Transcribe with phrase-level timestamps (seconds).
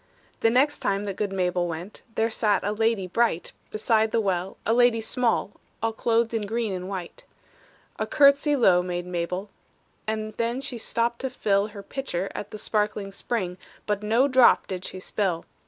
[0.39, 4.57] The next time that good Mabel went, There sat a lady bright Beside the well,
[4.65, 5.51] a lady small,
[5.83, 7.23] All clothed in green and white.
[7.99, 9.51] A courtesy low made Mabel,
[10.07, 14.65] And then she stooped to fill Her pitcher at the sparkling spring, But no drop
[14.65, 15.45] did she spill.